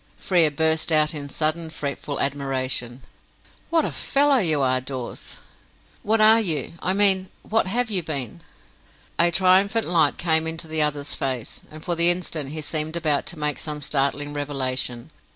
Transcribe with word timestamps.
Frere 0.17 0.49
burst 0.49 0.91
out 0.91 1.13
in 1.13 1.29
sudden, 1.29 1.69
fretful 1.69 2.19
admiration: 2.19 3.03
"What 3.69 3.85
a 3.85 3.91
fellow 3.91 4.37
you 4.39 4.59
are, 4.63 4.81
Dawes! 4.81 5.37
What 6.01 6.19
are 6.19 6.41
you 6.41 6.73
I 6.79 6.91
mean, 6.91 7.29
what 7.43 7.67
have 7.67 7.91
you 7.91 8.01
been?" 8.01 8.41
A 9.19 9.29
triumphant 9.29 9.85
light 9.85 10.17
came 10.17 10.47
into 10.47 10.67
the 10.67 10.81
other's 10.81 11.13
face, 11.13 11.61
and 11.69 11.85
for 11.85 11.93
the 11.93 12.09
instant 12.09 12.49
he 12.49 12.61
seemed 12.61 12.95
about 12.95 13.27
to 13.27 13.37
make 13.37 13.59
some 13.59 13.79
startling 13.79 14.33
revelation. 14.33 15.11